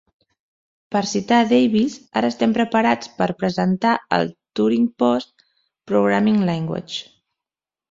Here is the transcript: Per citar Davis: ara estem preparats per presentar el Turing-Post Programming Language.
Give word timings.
Per 0.93 1.01
citar 1.09 1.37
Davis: 1.51 1.97
ara 2.21 2.31
estem 2.33 2.55
preparats 2.55 3.13
per 3.21 3.29
presentar 3.43 3.93
el 4.19 4.27
Turing-Post 4.61 5.47
Programming 5.95 6.43
Language. 6.53 6.99